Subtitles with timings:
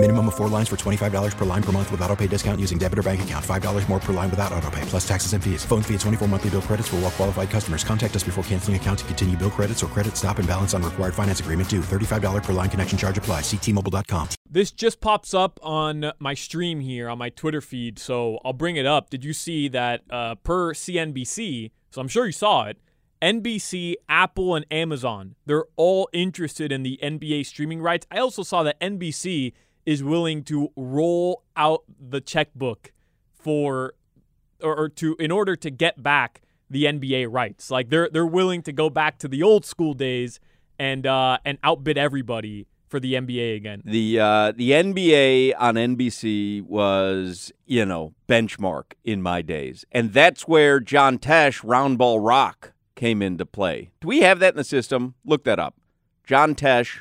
[0.00, 2.78] Minimum of four lines for $25 per line per month with auto pay discount using
[2.78, 3.44] debit or bank account.
[3.44, 5.64] $5 more per line without auto pay, plus taxes and fees.
[5.64, 7.82] Phone fee at 24 monthly bill credits for all well qualified customers.
[7.82, 10.84] Contact us before canceling account to continue bill credits or credit stop and balance on
[10.84, 11.80] required finance agreement due.
[11.80, 13.40] $35 per line connection charge apply.
[13.40, 14.28] Ctmobile.com.
[14.48, 18.76] This just pops up on my stream here on my Twitter feed, so I'll bring
[18.76, 19.10] it up.
[19.10, 21.72] Did you see that uh, per CNBC?
[21.90, 22.78] So I'm sure you saw it.
[23.20, 28.06] NBC, Apple, and Amazon, they're all interested in the NBA streaming rights.
[28.12, 29.54] I also saw that NBC
[29.88, 32.92] is willing to roll out the checkbook
[33.32, 33.94] for
[34.62, 37.70] or, or, to in order to get back the NBA rights.
[37.70, 40.40] Like they're they're willing to go back to the old school days
[40.78, 43.80] and uh, and outbid everybody for the NBA again.
[43.82, 50.46] The uh, the NBA on NBC was you know benchmark in my days, and that's
[50.46, 53.88] where John Tesh Roundball Rock came into play.
[54.02, 55.14] Do we have that in the system?
[55.24, 55.76] Look that up.
[56.24, 57.00] John Tesh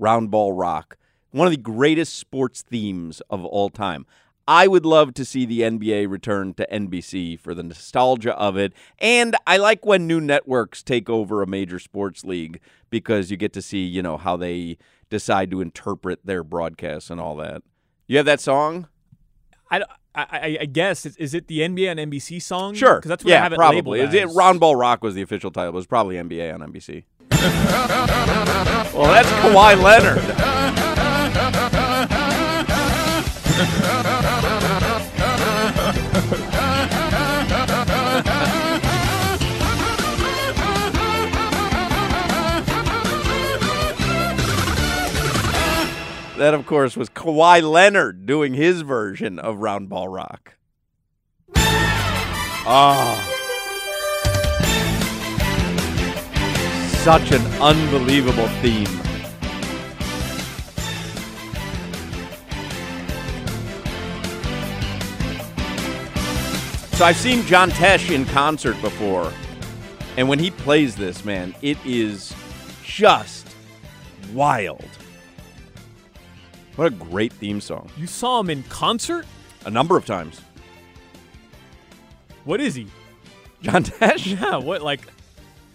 [0.00, 0.98] Roundball Rock
[1.30, 4.06] one of the greatest sports themes of all time.
[4.46, 8.72] I would love to see the NBA return to NBC for the nostalgia of it.
[8.98, 13.52] And I like when new networks take over a major sports league because you get
[13.52, 14.78] to see, you know, how they
[15.10, 17.62] decide to interpret their broadcasts and all that.
[18.06, 18.88] You have that song?
[19.70, 19.82] I,
[20.14, 22.74] I, I guess is it the NBA on NBC song?
[22.74, 24.00] Sure, because that's what yeah, I have it probably.
[24.00, 24.34] labeled Is it.
[24.34, 25.68] Round Ball Rock was the official title.
[25.68, 27.04] It was probably NBA on NBC.
[28.94, 30.37] well, that's Kawhi Leonard.
[46.38, 50.54] That, of course, was Kawhi Leonard doing his version of Roundball Rock.
[52.64, 53.34] Ah.
[57.02, 59.07] Such an unbelievable theme.
[66.98, 69.32] So I've seen John Tesh in concert before.
[70.16, 72.34] And when he plays this, man, it is
[72.82, 73.54] just
[74.32, 74.84] wild.
[76.74, 77.88] What a great theme song.
[77.96, 79.26] You saw him in concert?
[79.64, 80.40] A number of times.
[82.44, 82.88] What is he?
[83.62, 84.26] John Tesh?
[84.40, 85.02] Yeah, what like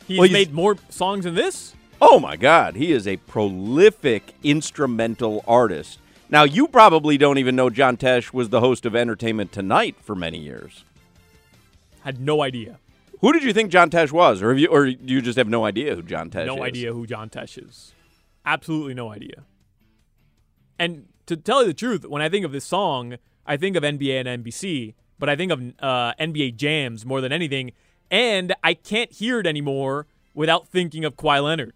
[0.05, 1.73] he's, Well, he's- made more songs than this?
[2.01, 5.99] Oh my God, he is a prolific instrumental artist.
[6.29, 10.15] Now, you probably don't even know John Tesh was the host of Entertainment Tonight for
[10.15, 10.83] many years.
[12.03, 12.79] Had no idea.
[13.21, 15.65] Who did you think John Tesh was, or have you, or you just have no
[15.65, 16.47] idea who John Tesh is?
[16.47, 17.93] no idea who John Tesh is.
[18.45, 19.45] Absolutely no idea.
[20.77, 23.15] And to tell you the truth, when I think of this song,
[23.45, 27.31] I think of NBA and NBC, but I think of uh, NBA jams more than
[27.31, 27.71] anything.
[28.11, 31.73] And I can't hear it anymore without thinking of Kawhi Leonard.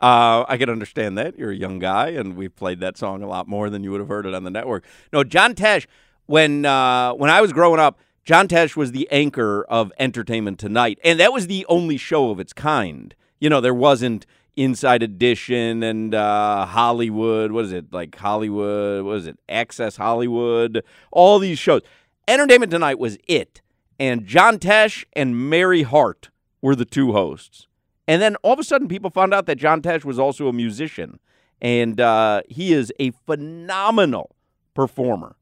[0.00, 1.38] Uh, I can understand that.
[1.38, 4.00] You're a young guy, and we've played that song a lot more than you would
[4.00, 4.84] have heard it on the network.
[5.12, 5.86] No, John Tesh.
[6.26, 10.98] When uh, when I was growing up, John Tesh was the anchor of Entertainment Tonight,
[11.04, 13.14] and that was the only show of its kind.
[13.38, 14.24] You know, there wasn't
[14.56, 17.52] Inside Edition and uh, Hollywood.
[17.52, 18.16] What is it like?
[18.16, 19.04] Hollywood?
[19.04, 19.38] What is it?
[19.46, 20.82] Access Hollywood?
[21.12, 21.82] All these shows.
[22.26, 23.60] Entertainment Tonight was it,
[24.00, 26.30] and John Tesh and Mary Hart
[26.62, 27.66] were the two hosts.
[28.08, 30.52] And then all of a sudden, people found out that John Tesh was also a
[30.54, 31.20] musician,
[31.60, 34.34] and uh, he is a phenomenal
[34.72, 35.36] performer.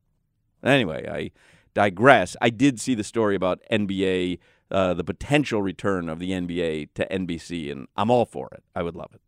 [0.64, 1.31] Anyway, I
[1.75, 2.37] digress.
[2.41, 4.38] I did see the story about NBA,
[4.71, 8.62] uh, the potential return of the NBA to NBC, and I'm all for it.
[8.75, 9.21] I would love it.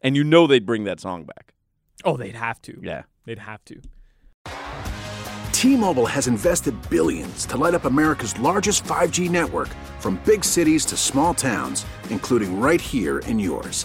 [0.00, 1.54] And you know they'd bring that song back.
[2.04, 2.78] Oh, they'd have to.
[2.82, 3.02] Yeah.
[3.24, 3.80] They'd have to.
[5.52, 10.96] T-Mobile has invested billions to light up America's largest 5G network from big cities to
[10.96, 13.84] small towns, including right here in yours.